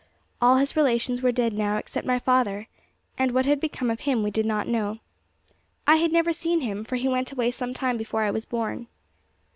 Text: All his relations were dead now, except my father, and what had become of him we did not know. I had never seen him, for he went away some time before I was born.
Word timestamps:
All 0.41 0.57
his 0.57 0.75
relations 0.75 1.21
were 1.21 1.31
dead 1.31 1.53
now, 1.53 1.77
except 1.77 2.07
my 2.07 2.17
father, 2.17 2.65
and 3.19 3.33
what 3.33 3.45
had 3.45 3.59
become 3.59 3.91
of 3.91 3.99
him 3.99 4.23
we 4.23 4.31
did 4.31 4.47
not 4.47 4.67
know. 4.67 4.97
I 5.85 5.97
had 5.97 6.11
never 6.11 6.33
seen 6.33 6.61
him, 6.61 6.83
for 6.83 6.95
he 6.95 7.07
went 7.07 7.31
away 7.31 7.51
some 7.51 7.75
time 7.75 7.97
before 7.97 8.23
I 8.23 8.31
was 8.31 8.45
born. 8.45 8.87